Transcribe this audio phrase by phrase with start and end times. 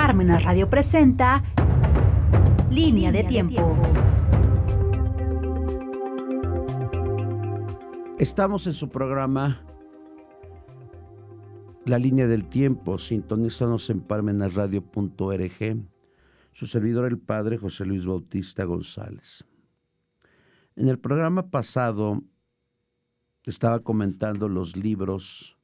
[0.00, 1.42] Parmenas Radio presenta
[2.70, 3.76] Línea de Tiempo.
[8.16, 9.60] Estamos en su programa
[11.84, 12.96] La Línea del Tiempo.
[12.96, 15.76] Sintonízanos en parmenasradio.org.
[16.52, 19.44] Su servidor, el padre José Luis Bautista González.
[20.76, 22.22] En el programa pasado
[23.42, 25.58] estaba comentando los libros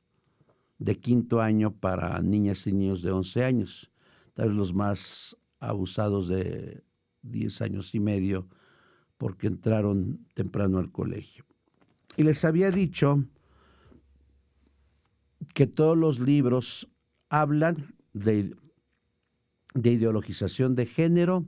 [0.78, 3.92] de quinto año para niñas y niños de 11 años,
[4.34, 6.82] tal vez los más abusados de
[7.22, 8.48] 10 años y medio,
[9.16, 11.44] porque entraron temprano al colegio.
[12.16, 13.24] Y les había dicho
[15.54, 16.88] que todos los libros
[17.28, 18.54] hablan de,
[19.74, 21.46] de ideologización de género,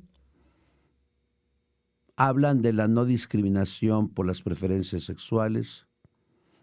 [2.17, 5.87] hablan de la no discriminación por las preferencias sexuales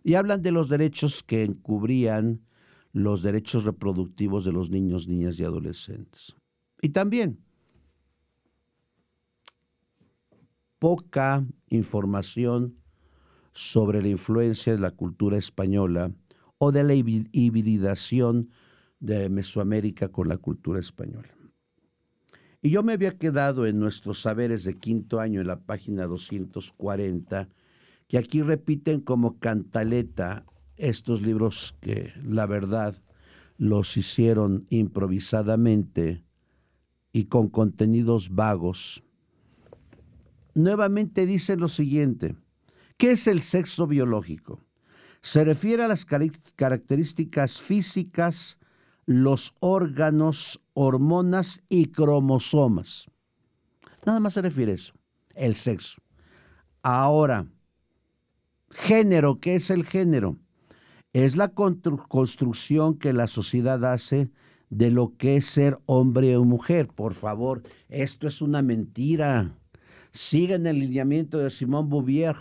[0.04, 2.42] y hablan de los derechos que encubrían
[2.94, 6.36] los derechos reproductivos de los niños, niñas y adolescentes.
[6.82, 7.40] Y también
[10.80, 12.78] poca información
[13.52, 16.12] sobre la influencia de la cultura española
[16.58, 18.50] o de la hibridación
[19.00, 21.30] de Mesoamérica con la cultura española.
[22.62, 27.50] Y yo me había quedado en nuestros saberes de quinto año en la página 240,
[28.08, 30.46] que aquí repiten como cantaleta
[30.78, 32.96] estos libros que la verdad
[33.58, 36.24] los hicieron improvisadamente
[37.12, 39.04] y con contenidos vagos.
[40.56, 42.36] Nuevamente dice lo siguiente,
[42.98, 44.60] ¿qué es el sexo biológico?
[45.22, 48.58] Se refiere a las características físicas,
[49.06, 53.08] los órganos, hormonas y cromosomas.
[54.06, 54.94] Nada más se refiere a eso,
[55.34, 56.02] el sexo.
[56.82, 57.48] Ahora,
[58.72, 60.38] género, ¿qué es el género?
[61.14, 64.32] Es la construcción que la sociedad hace
[64.70, 66.88] de lo que es ser hombre o mujer.
[66.88, 69.56] Por favor, esto es una mentira.
[70.12, 72.36] Sigan el lineamiento de Simón Bouvier.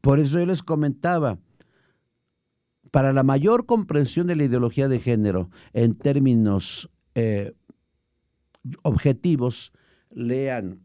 [0.00, 1.38] Por eso yo les comentaba,
[2.90, 7.52] para la mayor comprensión de la ideología de género en términos eh,
[8.82, 9.72] objetivos,
[10.10, 10.80] lean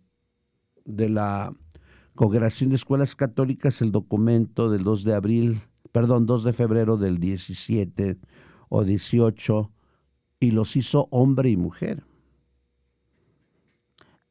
[0.86, 1.54] de la
[2.18, 5.62] Congregación de Escuelas Católicas el documento del 2 de abril,
[5.92, 8.18] perdón, 2 de febrero del 17
[8.70, 9.72] o 18
[10.40, 12.04] y los hizo hombre y mujer.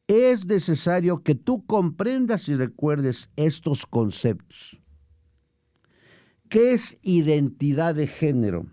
[0.07, 4.81] Es necesario que tú comprendas y recuerdes estos conceptos.
[6.49, 8.65] ¿Qué es identidad de género?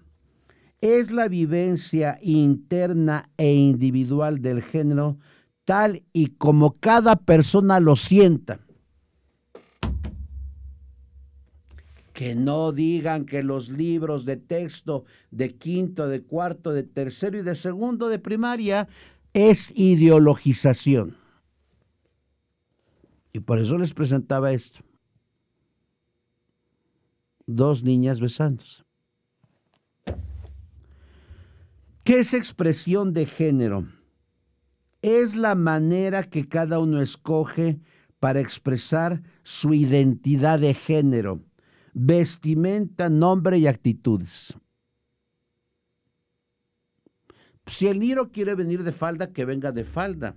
[0.80, 5.18] Es la vivencia interna e individual del género
[5.64, 8.63] tal y como cada persona lo sienta
[12.14, 17.42] que no digan que los libros de texto de quinto, de cuarto, de tercero y
[17.42, 18.88] de segundo de primaria
[19.32, 21.16] es ideologización.
[23.32, 24.78] Y por eso les presentaba esto.
[27.46, 28.84] Dos niñas besándose.
[32.04, 33.88] ¿Qué es expresión de género?
[35.02, 37.80] Es la manera que cada uno escoge
[38.20, 41.40] para expresar su identidad de género
[41.94, 44.54] vestimenta, nombre y actitudes.
[47.66, 50.36] Si el niño quiere venir de falda, que venga de falda.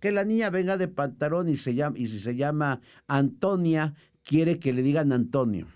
[0.00, 4.58] Que la niña venga de pantalón y, se llama, y si se llama Antonia, quiere
[4.58, 5.68] que le digan Antonio.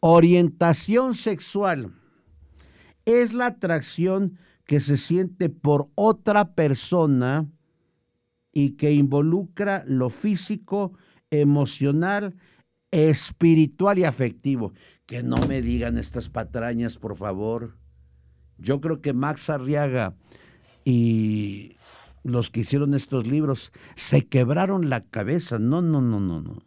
[0.00, 1.94] Orientación sexual
[3.06, 7.48] es la atracción que se siente por otra persona
[8.54, 10.96] y que involucra lo físico,
[11.30, 12.36] emocional,
[12.92, 14.72] espiritual y afectivo.
[15.06, 17.76] Que no me digan estas patrañas, por favor.
[18.56, 20.14] Yo creo que Max Arriaga
[20.84, 21.76] y
[22.22, 25.58] los que hicieron estos libros se quebraron la cabeza.
[25.58, 26.62] No, no, no, no, no.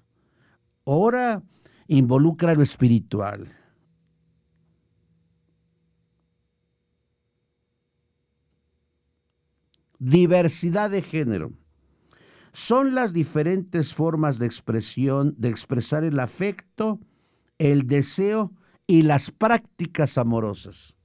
[0.85, 1.41] Ahora
[1.87, 3.53] involucra lo espiritual.
[9.99, 11.53] Diversidad de género
[12.57, 16.99] son las diferentes formas de expresión, de expresar el afecto,
[17.59, 18.51] el deseo
[18.87, 20.97] y las prácticas amorosas.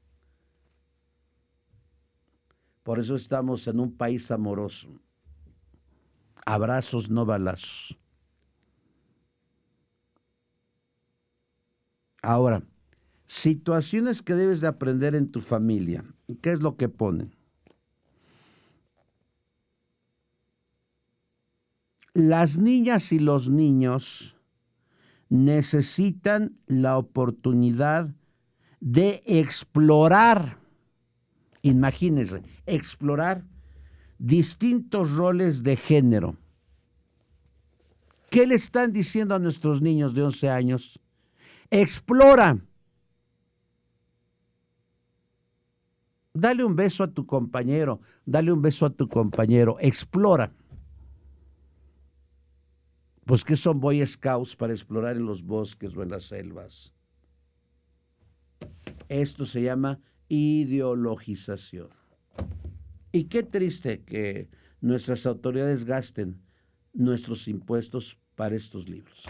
[2.82, 4.98] Por eso estamos en un país amoroso.
[6.46, 7.98] Abrazos, no balazos.
[12.22, 12.62] Ahora,
[13.26, 16.02] situaciones que debes de aprender en tu familia.
[16.40, 17.41] ¿Qué es lo que ponen?
[22.14, 24.36] Las niñas y los niños
[25.28, 28.10] necesitan la oportunidad
[28.80, 30.58] de explorar,
[31.62, 33.44] imagínense, explorar
[34.18, 36.36] distintos roles de género.
[38.28, 41.00] ¿Qué le están diciendo a nuestros niños de 11 años?
[41.70, 42.58] Explora.
[46.34, 50.52] Dale un beso a tu compañero, dale un beso a tu compañero, explora.
[53.24, 56.92] Pues que son Boy Scouts para explorar en los bosques o en las selvas.
[59.08, 61.90] Esto se llama ideologización.
[63.12, 64.48] Y qué triste que
[64.80, 66.42] nuestras autoridades gasten
[66.94, 69.24] nuestros impuestos para estos libros.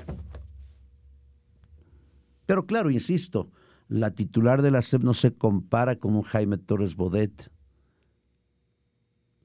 [2.46, 3.50] Pero claro, insisto,
[3.88, 7.50] la titular de la SEP no se compara con un Jaime Torres Bodet,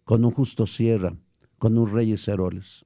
[0.03, 1.17] con un Justo Sierra,
[1.57, 2.85] con un Reyes Heroles.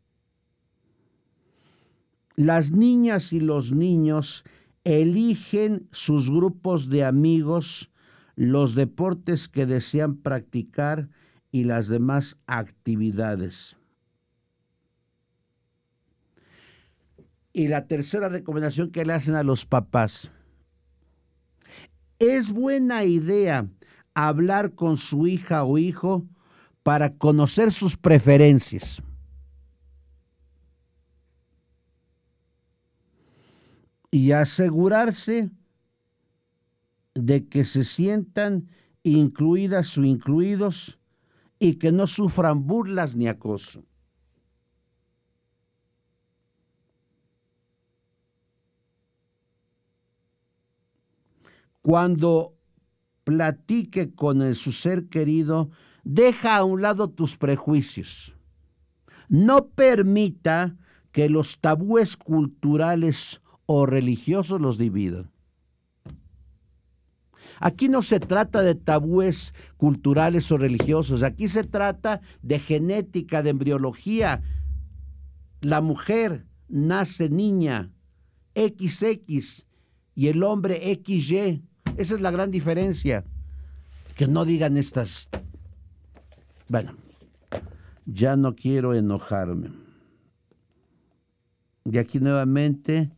[2.41, 4.43] Las niñas y los niños
[4.83, 7.91] eligen sus grupos de amigos,
[8.35, 11.07] los deportes que desean practicar
[11.51, 13.77] y las demás actividades.
[17.53, 20.31] Y la tercera recomendación que le hacen a los papás
[22.17, 23.67] es buena idea
[24.15, 26.25] hablar con su hija o hijo
[26.81, 29.03] para conocer sus preferencias.
[34.11, 35.49] Y asegurarse
[37.15, 38.69] de que se sientan
[39.03, 40.99] incluidas o incluidos
[41.59, 43.83] y que no sufran burlas ni acoso.
[51.81, 52.55] Cuando
[53.23, 55.71] platique con su ser querido,
[56.03, 58.35] deja a un lado tus prejuicios.
[59.29, 60.77] No permita
[61.11, 63.40] que los tabúes culturales
[63.73, 65.31] o religiosos los dividan.
[67.61, 73.51] Aquí no se trata de tabúes culturales o religiosos, aquí se trata de genética, de
[73.51, 74.43] embriología.
[75.61, 77.93] La mujer nace niña,
[78.55, 79.67] XX,
[80.15, 81.63] y el hombre XY.
[81.97, 83.23] Esa es la gran diferencia.
[84.15, 85.29] Que no digan estas...
[86.67, 86.93] Bueno,
[88.05, 89.69] ya no quiero enojarme.
[91.85, 93.11] Y aquí nuevamente,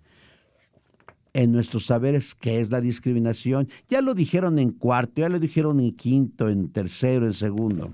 [1.34, 3.68] en nuestros saberes, ¿qué es la discriminación?
[3.90, 7.90] Ya lo dijeron en cuarto, ya lo dijeron en quinto, en tercero, en segundo.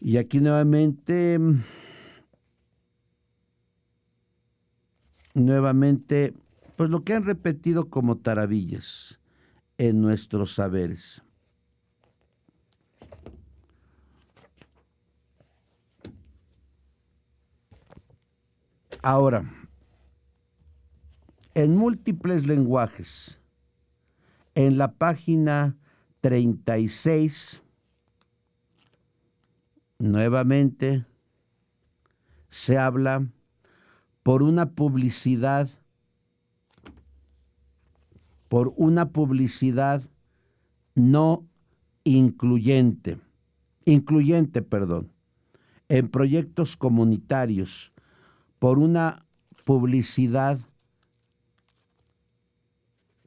[0.00, 1.38] Y aquí nuevamente,
[5.34, 6.34] nuevamente
[6.76, 9.20] pues lo que han repetido como taravillas
[9.78, 11.22] en nuestros saberes.
[19.02, 19.44] Ahora,
[21.54, 23.38] en múltiples lenguajes,
[24.54, 25.76] en la página
[26.20, 27.62] 36,
[29.98, 31.06] nuevamente
[32.50, 33.26] se habla
[34.22, 35.68] por una publicidad
[38.48, 40.04] por una publicidad
[40.94, 41.44] no
[42.04, 43.18] incluyente,
[43.84, 45.10] incluyente, perdón,
[45.88, 47.92] en proyectos comunitarios,
[48.60, 49.26] por una
[49.64, 50.60] publicidad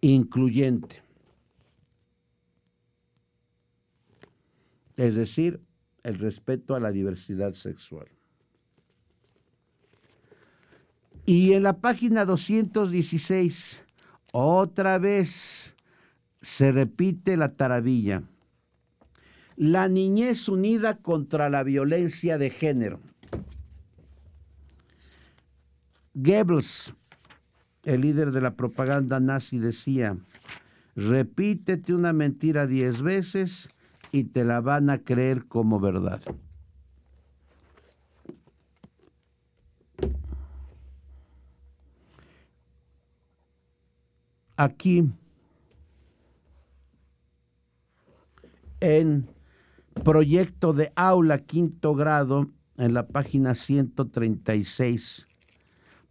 [0.02, 1.02] incluyente.
[4.96, 5.62] Es decir,
[6.04, 8.08] el respeto a la diversidad sexual.
[11.26, 13.84] Y en la página 216
[14.32, 15.76] otra vez
[16.42, 18.24] se repite la taravilla.
[19.56, 23.02] La niñez unida contra la violencia de género.
[26.14, 26.94] Goebbels,
[27.88, 30.18] el líder de la propaganda nazi, decía,
[30.96, 33.70] repítete una mentira diez veces
[34.12, 36.22] y te la van a creer como verdad.
[44.58, 45.08] aquí
[48.80, 49.30] en
[50.04, 55.28] proyecto de aula quinto grado en la página 136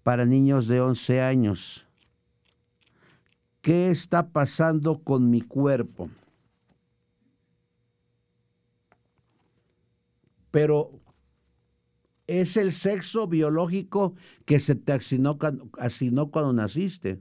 [0.07, 1.85] para niños de 11 años.
[3.61, 6.09] ¿Qué está pasando con mi cuerpo?
[10.53, 10.93] Pero
[12.29, 17.19] es el sexo biológico que se te asignó, cuando naciste.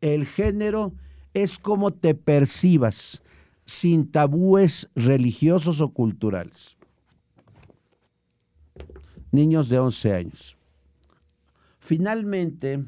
[0.00, 0.94] El género
[1.32, 3.22] es como te percibas,
[3.64, 6.76] sin tabúes religiosos o culturales.
[9.30, 10.57] niños de 11 años.
[11.88, 12.84] Finalmente,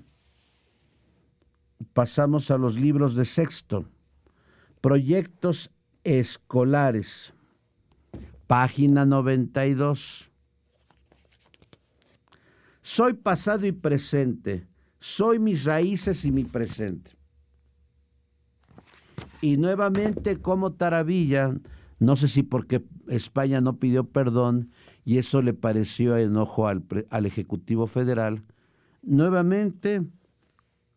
[1.94, 3.86] pasamos a los libros de sexto,
[4.82, 5.70] proyectos
[6.04, 7.32] escolares,
[8.46, 10.28] página 92.
[12.82, 14.66] Soy pasado y presente,
[14.98, 17.12] soy mis raíces y mi presente.
[19.40, 21.56] Y nuevamente como Taravilla,
[22.00, 24.72] no sé si porque España no pidió perdón
[25.06, 28.44] y eso le pareció enojo al, al Ejecutivo Federal,
[29.02, 30.02] nuevamente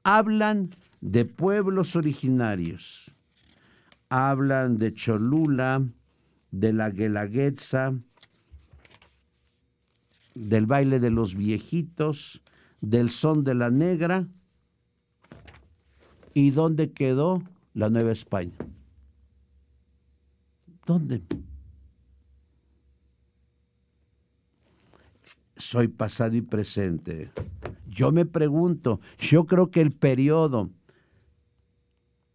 [0.03, 3.11] hablan de pueblos originarios.
[4.09, 5.83] Hablan de Cholula,
[6.51, 7.93] de la Guelaguetza,
[10.35, 12.41] del baile de los viejitos,
[12.81, 14.27] del son de la negra.
[16.33, 17.43] ¿Y dónde quedó
[17.73, 18.53] la Nueva España?
[20.85, 21.23] ¿Dónde?
[25.55, 27.31] Soy pasado y presente.
[27.87, 30.71] Yo me pregunto, yo creo que el periodo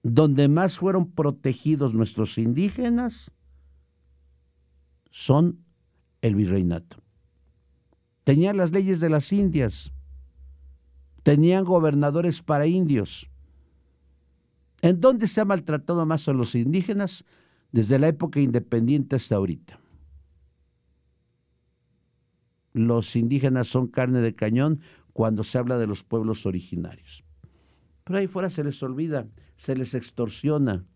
[0.03, 3.33] donde más fueron protegidos nuestros indígenas
[5.11, 5.65] son
[6.23, 6.99] el virreinato.
[8.25, 9.93] Tenían las leyes de las Indias,
[11.23, 13.29] tenían gobernadores para indios.
[14.81, 17.25] ¿En dónde se ha maltratado más a los indígenas?
[17.73, 19.81] Desde la época independiente hasta ahorita
[22.73, 24.81] los indígenas son carne de cañón
[25.13, 27.25] cuando se habla de los pueblos originarios.
[28.05, 30.87] Pero ahí fuera se les olvida, se les extorsiona.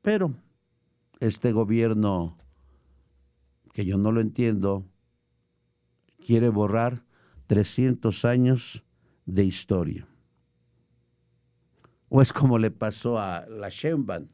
[0.00, 0.34] Pero
[1.20, 2.38] este gobierno,
[3.72, 4.88] que yo no lo entiendo,
[6.24, 7.04] quiere borrar
[7.46, 8.84] 300 años
[9.26, 10.08] de historia.
[12.08, 14.28] O es como le pasó a la Sheinbaum,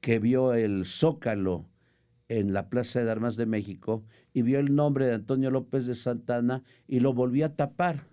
[0.00, 1.71] que vio el zócalo
[2.38, 5.94] en la Plaza de Armas de México y vio el nombre de Antonio López de
[5.94, 8.06] Santana y lo volvió a tapar.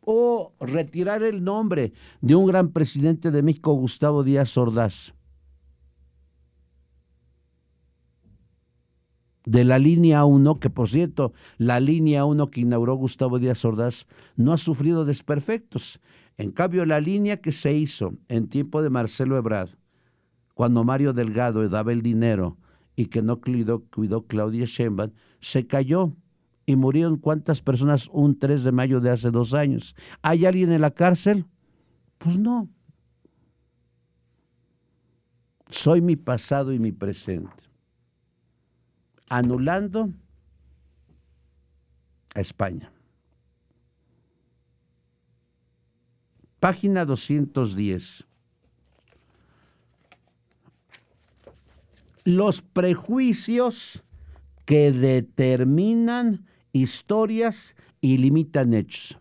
[0.00, 5.12] O retirar el nombre de un gran presidente de México, Gustavo Díaz Ordaz.
[9.48, 14.08] de la línea 1, que por cierto, la línea 1 que inauguró Gustavo Díaz Ordaz
[14.34, 16.00] no ha sufrido desperfectos.
[16.36, 19.70] En cambio, la línea que se hizo en tiempo de Marcelo Ebrard,
[20.56, 22.56] cuando Mario Delgado daba el dinero
[22.96, 23.82] y que no cuidó,
[24.26, 26.16] Claudia Sheinbaum, se cayó
[26.64, 29.94] y murieron cuántas personas un 3 de mayo de hace dos años.
[30.22, 31.44] ¿Hay alguien en la cárcel?
[32.16, 32.70] Pues no.
[35.68, 37.52] Soy mi pasado y mi presente.
[39.28, 40.08] Anulando
[42.34, 42.90] a España.
[46.60, 48.26] Página 210.
[52.26, 54.02] Los prejuicios
[54.64, 59.16] que determinan historias y limitan hechos.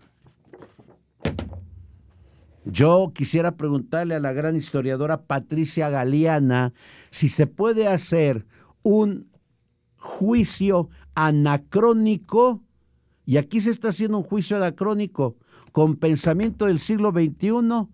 [2.66, 6.74] Yo quisiera preguntarle a la gran historiadora Patricia Galeana
[7.12, 8.48] si se puede hacer
[8.82, 9.30] un
[9.98, 12.64] juicio anacrónico,
[13.24, 15.38] y aquí se está haciendo un juicio anacrónico
[15.72, 17.88] con pensamiento del siglo XXI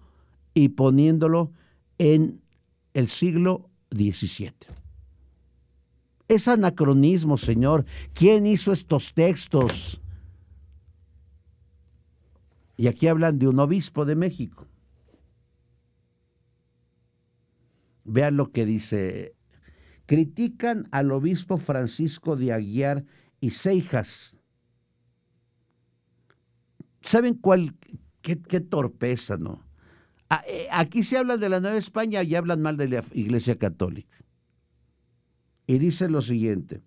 [0.53, 1.51] y poniéndolo
[1.97, 2.41] en
[2.93, 4.80] el siglo XVII.
[6.31, 7.83] Es anacronismo, Señor.
[8.13, 9.99] ¿Quién hizo estos textos?
[12.77, 14.65] Y aquí hablan de un obispo de México.
[18.05, 19.35] Vean lo que dice.
[20.05, 23.03] Critican al obispo Francisco de Aguiar
[23.41, 24.39] y Seijas.
[27.01, 27.75] ¿Saben cuál?
[28.21, 29.65] Qué, qué torpeza, ¿no?
[30.47, 34.21] Eh, aquí se habla de la Nueva España y hablan mal de la Iglesia Católica
[35.71, 36.81] y dice lo siguiente.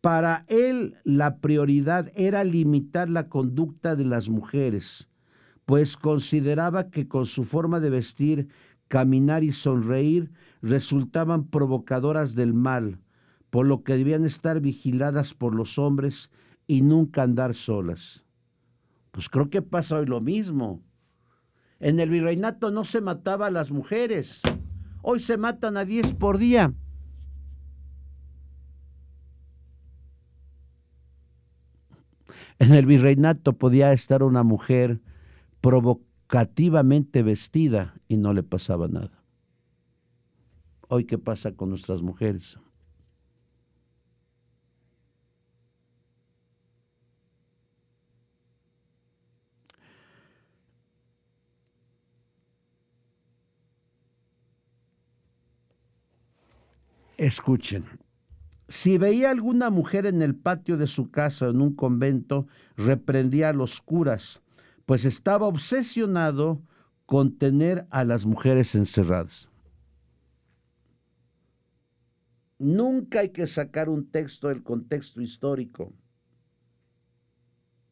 [0.00, 5.06] Para él la prioridad era limitar la conducta de las mujeres,
[5.66, 8.48] pues consideraba que con su forma de vestir,
[8.88, 10.30] caminar y sonreír
[10.62, 13.00] resultaban provocadoras del mal,
[13.50, 16.30] por lo que debían estar vigiladas por los hombres
[16.66, 18.24] y nunca andar solas.
[19.10, 20.82] Pues creo que pasa hoy lo mismo.
[21.80, 24.40] En el virreinato no se mataba a las mujeres,
[25.02, 26.72] hoy se matan a diez por día.
[32.58, 35.00] En el virreinato podía estar una mujer
[35.60, 39.24] provocativamente vestida y no le pasaba nada.
[40.88, 42.58] Hoy, ¿qué pasa con nuestras mujeres?
[57.16, 57.84] Escuchen,
[58.68, 63.50] Si veía alguna mujer en el patio de su casa o en un convento, reprendía
[63.50, 64.42] a los curas,
[64.86, 66.62] pues estaba obsesionado
[67.06, 69.50] con tener a las mujeres encerradas.
[72.58, 75.92] Nunca hay que sacar un texto del contexto histórico.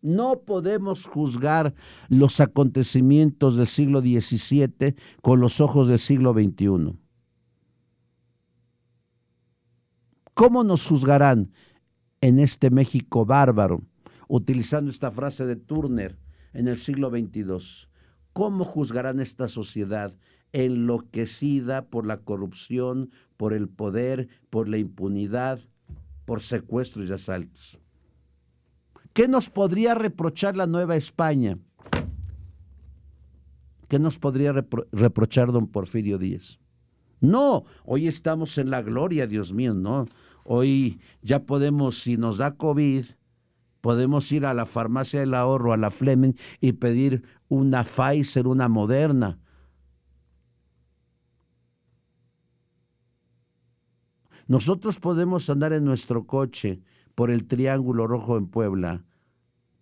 [0.00, 1.74] No podemos juzgar
[2.08, 7.01] los acontecimientos del siglo XVII con los ojos del siglo XXI.
[10.34, 11.52] ¿Cómo nos juzgarán
[12.22, 13.82] en este México bárbaro,
[14.28, 16.18] utilizando esta frase de Turner
[16.54, 17.88] en el siglo XXII?
[18.32, 20.16] ¿Cómo juzgarán esta sociedad
[20.52, 25.60] enloquecida por la corrupción, por el poder, por la impunidad,
[26.24, 27.78] por secuestros y asaltos?
[29.12, 31.58] ¿Qué nos podría reprochar la Nueva España?
[33.88, 34.54] ¿Qué nos podría
[34.92, 36.58] reprochar don Porfirio Díaz?
[37.20, 40.06] No, hoy estamos en la gloria, Dios mío, no.
[40.44, 43.04] Hoy ya podemos, si nos da COVID,
[43.80, 48.68] podemos ir a la farmacia del ahorro, a la Fleming, y pedir una Pfizer, una
[48.68, 49.38] Moderna.
[54.46, 56.80] Nosotros podemos andar en nuestro coche
[57.14, 59.04] por el Triángulo Rojo en Puebla.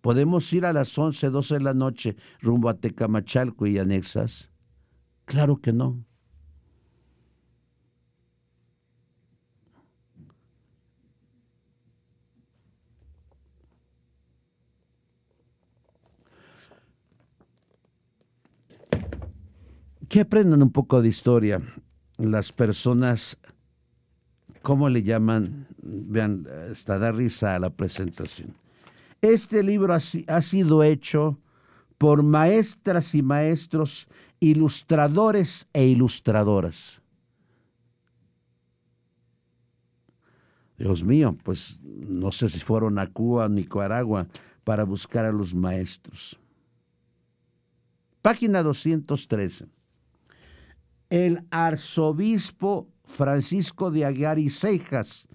[0.01, 4.51] Podemos ir a las 11, 12 de la noche rumbo a Tecamachalco y anexas.
[5.25, 6.03] Claro que no.
[20.11, 21.61] Que aprendan un poco de historia
[22.17, 23.37] las personas,
[24.61, 25.67] ¿cómo le llaman?
[25.81, 28.53] Vean, hasta da risa a la presentación.
[29.21, 31.39] Este libro ha, sido hecho
[31.97, 34.09] por maestras y maestros,
[34.41, 37.01] ilustradores e ilustradoras.
[40.77, 44.27] Dios mío, pues no sé si fueron a Cuba o Nicaragua
[44.65, 46.37] para buscar a los maestros.
[48.21, 49.80] Página 213
[51.11, 55.27] el arzobispo Francisco de Aguiar y Cejas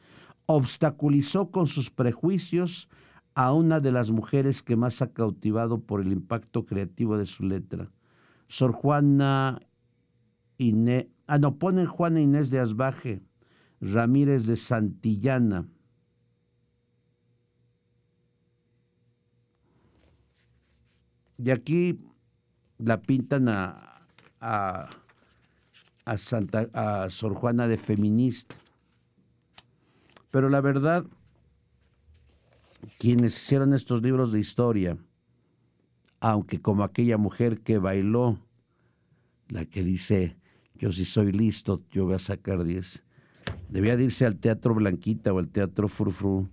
[0.47, 2.89] obstaculizó con sus prejuicios
[3.35, 7.45] a una de las mujeres que más ha cautivado por el impacto creativo de su
[7.45, 7.91] letra,
[8.49, 9.61] Sor Juana
[10.57, 13.23] Inés, ah, no, ponen Juana Inés de Asbaje,
[13.83, 15.69] Ramírez de Santillana.
[21.37, 22.01] Y aquí
[22.79, 24.07] la pintan a,
[24.41, 24.89] a
[26.07, 28.55] a, Santa, a Sor Juana de feminista.
[30.31, 31.05] Pero la verdad,
[32.99, 34.97] quienes hicieron estos libros de historia,
[36.21, 38.38] aunque como aquella mujer que bailó,
[39.49, 40.37] la que dice,
[40.77, 43.03] yo si soy listo, yo voy a sacar 10,
[43.69, 46.49] debía irse al Teatro Blanquita o al Teatro Frufru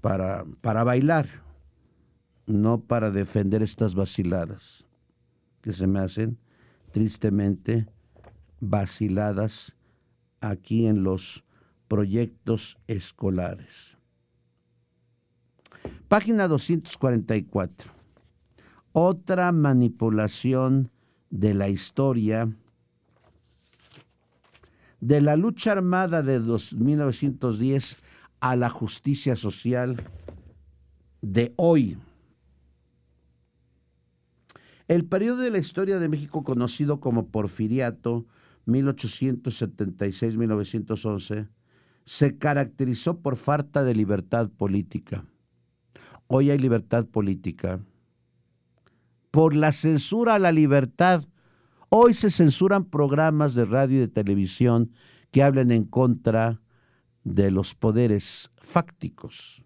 [0.00, 1.26] para, para bailar,
[2.46, 4.84] no para defender estas vaciladas
[5.60, 6.38] que se me hacen
[6.90, 7.88] tristemente
[8.60, 9.76] vaciladas
[10.40, 11.44] aquí en los
[11.88, 13.96] proyectos escolares.
[16.08, 17.92] Página 244.
[18.92, 20.90] Otra manipulación
[21.30, 22.48] de la historia
[25.00, 27.96] de la lucha armada de 1910
[28.40, 30.02] a la justicia social
[31.20, 31.98] de hoy.
[34.88, 38.26] El periodo de la historia de México conocido como porfiriato
[38.66, 41.48] 1876-1911,
[42.06, 45.24] se caracterizó por falta de libertad política.
[46.26, 47.80] Hoy hay libertad política.
[49.30, 51.24] Por la censura a la libertad.
[51.88, 54.92] Hoy se censuran programas de radio y de televisión
[55.30, 56.60] que hablen en contra
[57.24, 59.62] de los poderes fácticos.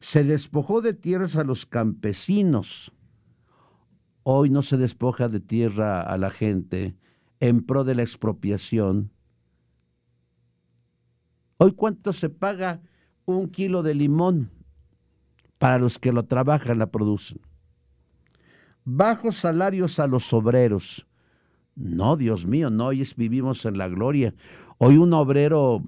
[0.00, 2.92] Se despojó de tierras a los campesinos
[4.30, 6.94] Hoy no se despoja de tierra a la gente
[7.40, 9.10] en pro de la expropiación.
[11.56, 12.82] Hoy cuánto se paga
[13.24, 14.50] un kilo de limón
[15.58, 17.40] para los que lo trabajan, la producen.
[18.84, 21.06] Bajos salarios a los obreros.
[21.74, 24.34] No, Dios mío, no, hoy vivimos en la gloria.
[24.76, 25.82] Hoy un obrero,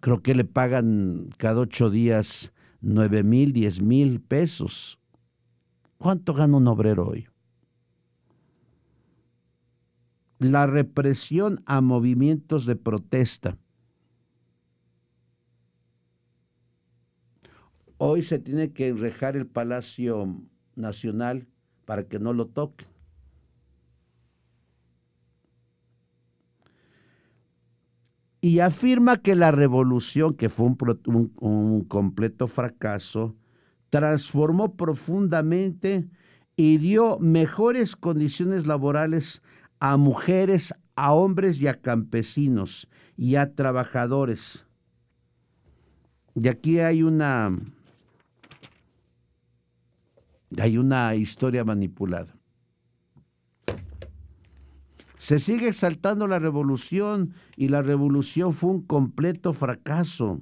[0.00, 4.98] creo que le pagan cada ocho días nueve mil, diez mil pesos.
[5.96, 7.28] ¿Cuánto gana un obrero hoy?
[10.38, 13.58] La represión a movimientos de protesta.
[17.98, 20.42] Hoy se tiene que enrejar el Palacio
[20.74, 21.46] Nacional
[21.86, 22.88] para que no lo toquen.
[28.46, 33.34] y afirma que la revolución, que fue un, completo fracaso,
[33.90, 36.08] transformó profundamente
[36.54, 39.42] y dio mejores condiciones laborales
[39.78, 44.66] a mujeres, a hombres y a campesinos y a trabajadores.
[46.34, 47.56] Y aquí hay una
[50.58, 52.34] hay una historia manipulada.
[55.18, 60.40] Se sigue exaltando la revolución y la revolución fue un completo fracaso.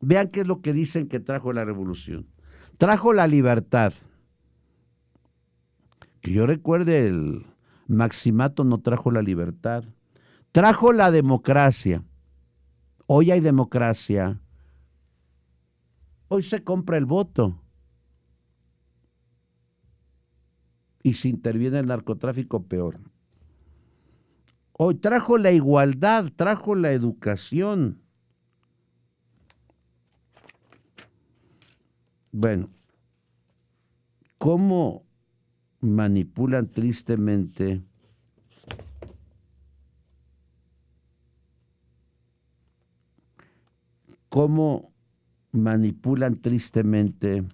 [0.00, 2.26] Vean qué es lo que dicen que trajo la revolución.
[2.78, 3.92] Trajo la libertad.
[6.24, 7.46] Que yo recuerde, el
[7.86, 9.84] Maximato no trajo la libertad.
[10.50, 12.02] Trajo la democracia.
[13.06, 14.40] Hoy hay democracia.
[16.26, 17.60] Hoy se compra el voto.
[21.04, 22.98] y si interviene el narcotráfico, peor.
[24.72, 28.00] Hoy trajo la igualdad, trajo la educación.
[32.32, 32.70] Bueno,
[34.38, 35.03] ¿cómo
[35.84, 37.82] manipulan tristemente
[44.34, 44.90] cómo
[45.52, 47.44] manipulan tristemente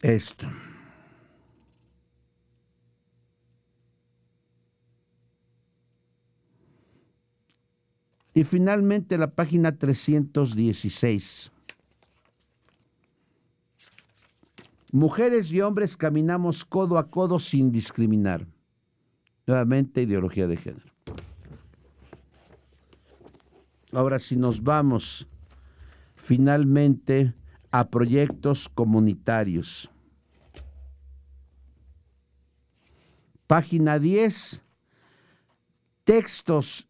[0.00, 0.46] esto?
[8.32, 11.52] Y finalmente la página 316.
[14.92, 18.46] Mujeres y hombres caminamos codo a codo sin discriminar.
[19.46, 20.92] Nuevamente ideología de género.
[23.90, 25.26] Ahora si nos vamos
[26.14, 27.32] finalmente
[27.70, 29.90] a proyectos comunitarios.
[33.46, 34.62] Página 10.
[36.04, 36.86] Textos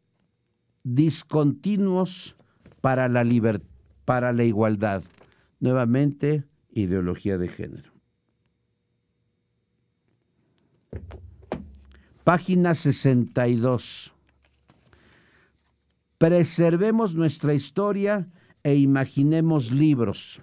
[0.83, 2.35] discontinuos
[2.81, 3.25] para la,
[4.05, 5.05] para la igualdad.
[5.61, 7.92] Nuevamente, ideología de género.
[12.25, 14.13] Página 62.
[16.19, 18.29] Preservemos nuestra historia
[18.63, 20.41] e imaginemos libros.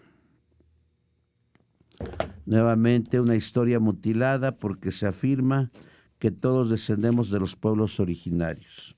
[2.46, 5.72] Nuevamente una historia mutilada porque se afirma
[6.18, 8.98] que todos descendemos de los pueblos originarios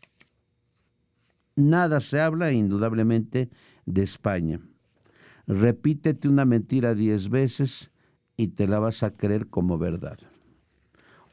[1.56, 3.50] nada se habla indudablemente
[3.86, 4.60] de España.
[5.48, 7.92] Repítete una mentira diez veces
[8.38, 10.20] y te la vas a creer como verdad.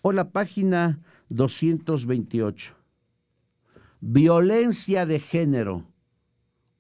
[0.03, 2.75] O la página 228.
[4.01, 5.85] Violencia de género.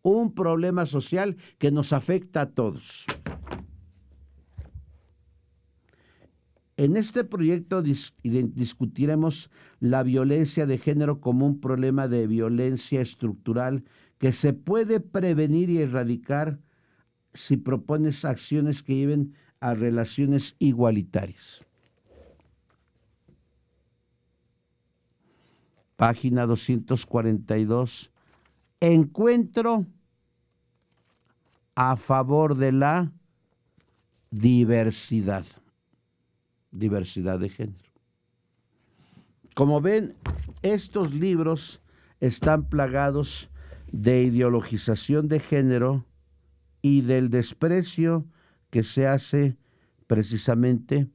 [0.03, 3.05] Un problema social que nos afecta a todos.
[6.79, 9.51] En este proyecto discutiremos
[9.81, 13.83] la violencia de género como un problema de violencia estructural
[14.19, 16.61] que se puede prevenir y erradicar
[17.35, 21.68] si propones acciones que lleven a relaciones igualitarias.
[25.99, 28.13] Página 242.
[28.81, 29.85] Encuentro
[31.75, 33.13] a favor de la
[34.31, 35.45] diversidad
[36.71, 37.91] diversidad de género.
[39.55, 40.15] Como ven,
[40.63, 41.81] estos libros
[42.21, 43.51] están plagados
[43.93, 46.05] de ideologización de género
[46.83, 48.27] y del desprecio
[48.71, 49.57] que se hace
[50.07, 51.09] precisamente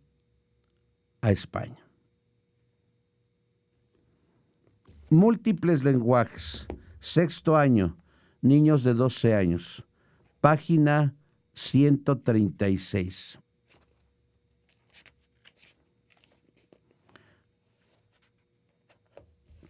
[1.22, 1.83] a España.
[5.14, 6.66] Múltiples lenguajes,
[7.00, 7.96] sexto año,
[8.42, 9.86] niños de 12 años,
[10.42, 11.14] página
[11.54, 13.38] 136.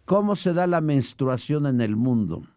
[0.06, 2.48] ¿Cómo se da la menstruación en el mundo?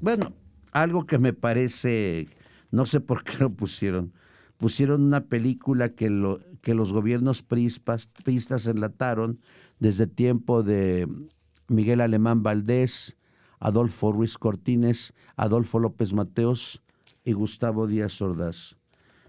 [0.00, 0.32] Bueno,
[0.72, 2.28] algo que me parece,
[2.70, 4.14] no sé por qué lo pusieron.
[4.56, 9.40] Pusieron una película que, lo, que los gobiernos prispas, pristas enlataron
[9.78, 11.08] desde tiempo de
[11.68, 13.16] Miguel Alemán Valdés,
[13.60, 16.82] Adolfo Ruiz Cortines, Adolfo López Mateos
[17.24, 18.76] y Gustavo Díaz Ordaz.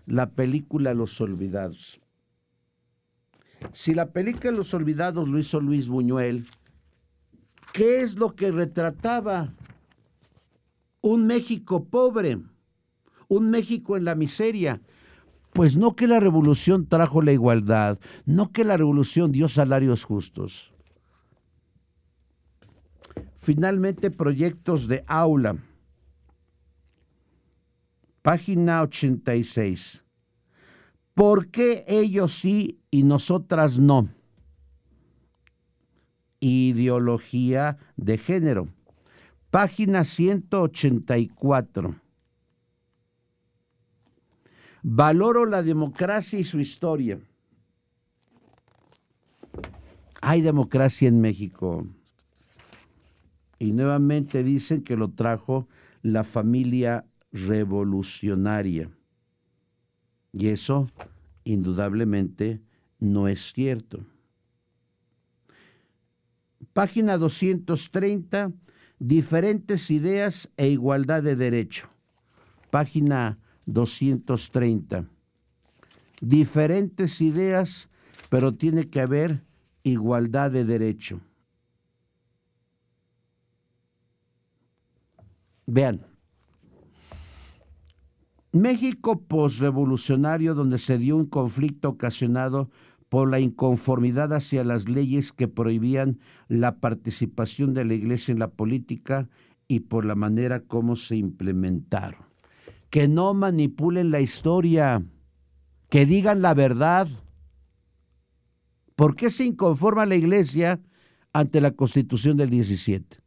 [0.05, 1.99] La película Los Olvidados.
[3.73, 6.45] Si la película Los Olvidados lo hizo Luis Buñuel,
[7.73, 9.53] ¿qué es lo que retrataba?
[11.01, 12.39] Un México pobre,
[13.27, 14.81] un México en la miseria.
[15.53, 20.73] Pues no que la revolución trajo la igualdad, no que la revolución dio salarios justos.
[23.37, 25.57] Finalmente, proyectos de aula.
[28.21, 30.03] Página 86.
[31.13, 34.09] ¿Por qué ellos sí y nosotras no?
[36.39, 38.69] ideología de género.
[39.51, 41.95] Página 184.
[44.83, 47.19] Valoro la democracia y su historia.
[50.21, 51.87] Hay democracia en México.
[53.57, 55.67] Y nuevamente dicen que lo trajo
[56.01, 58.89] la familia revolucionaria.
[60.31, 60.89] Y eso
[61.43, 62.61] indudablemente
[62.99, 64.05] no es cierto.
[66.73, 68.51] Página 230,
[68.99, 71.89] diferentes ideas e igualdad de derecho.
[72.69, 73.39] Página
[73.73, 75.05] 230.
[76.21, 77.89] Diferentes ideas,
[78.29, 79.43] pero tiene que haber
[79.83, 81.21] igualdad de derecho.
[85.65, 86.05] Vean,
[88.51, 92.71] México posrevolucionario donde se dio un conflicto ocasionado
[93.07, 98.49] por la inconformidad hacia las leyes que prohibían la participación de la iglesia en la
[98.49, 99.29] política
[99.67, 102.28] y por la manera como se implementaron.
[102.89, 105.03] Que no manipulen la historia,
[105.89, 107.07] que digan la verdad.
[108.95, 110.81] ¿Por qué se inconforma la iglesia
[111.33, 113.17] ante la constitución del 17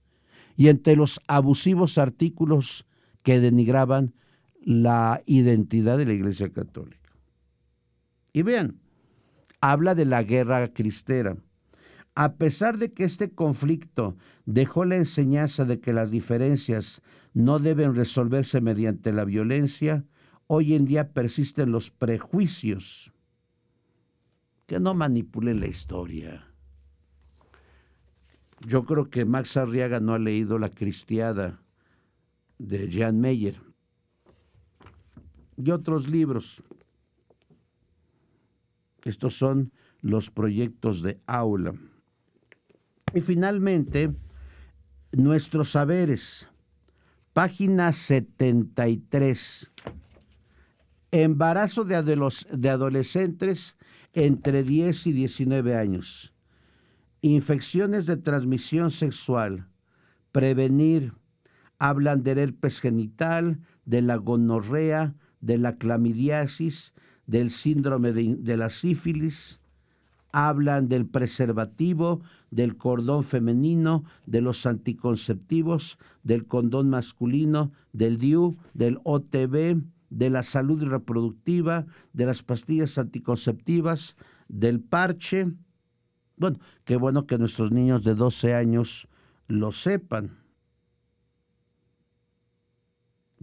[0.56, 2.86] y ante los abusivos artículos
[3.22, 4.14] que denigraban
[4.64, 7.10] la identidad de la Iglesia Católica.
[8.32, 8.80] Y vean,
[9.60, 11.36] habla de la guerra cristera.
[12.14, 17.00] A pesar de que este conflicto dejó la enseñanza de que las diferencias
[17.32, 20.04] no deben resolverse mediante la violencia,
[20.46, 23.12] hoy en día persisten los prejuicios.
[24.66, 26.48] Que no manipulen la historia.
[28.60, 31.62] Yo creo que Max Arriaga no ha leído La Cristiada
[32.58, 33.60] de Jan Meyer
[35.56, 36.62] y otros libros.
[39.04, 41.74] Estos son los proyectos de aula.
[43.14, 44.14] Y finalmente,
[45.12, 46.48] nuestros saberes.
[47.32, 49.70] Página 73.
[51.10, 53.76] Embarazo de, de adolescentes
[54.12, 56.34] entre 10 y 19 años.
[57.20, 59.68] Infecciones de transmisión sexual.
[60.32, 61.14] Prevenir.
[61.78, 66.92] Hablan del herpes genital, de la gonorrea, de la clamidiasis,
[67.26, 69.60] del síndrome de, la sífilis,
[70.32, 78.98] hablan del preservativo, del cordón femenino, de los anticonceptivos, del condón masculino, del DIU, del
[79.04, 84.16] OTB, de la salud reproductiva, de las pastillas anticonceptivas,
[84.48, 85.52] del parche.
[86.36, 89.08] Bueno, qué bueno que nuestros niños de 12 años
[89.46, 90.42] lo sepan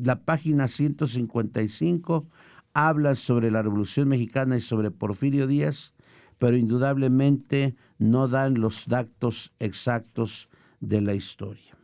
[0.02, 2.28] la página 155
[2.74, 5.94] habla sobre la Revolución Mexicana y sobre Porfirio Díaz,
[6.40, 10.50] pero indudablemente no dan los datos exactos
[10.80, 11.78] de la historia.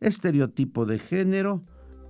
[0.00, 1.62] Estereotipo de género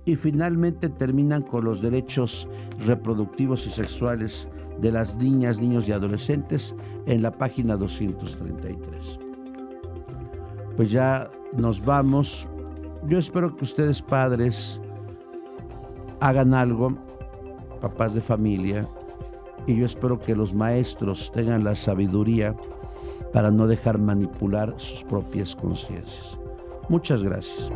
[0.05, 2.47] y finalmente terminan con los derechos
[2.85, 4.47] reproductivos y sexuales
[4.79, 9.19] de las niñas, niños y adolescentes en la página 233.
[10.75, 12.49] Pues ya nos vamos.
[13.07, 14.81] Yo espero que ustedes padres
[16.19, 16.97] hagan algo,
[17.81, 18.87] papás de familia,
[19.65, 22.55] y yo espero que los maestros tengan la sabiduría
[23.31, 26.37] para no dejar manipular sus propias conciencias.
[26.89, 27.69] Muchas gracias.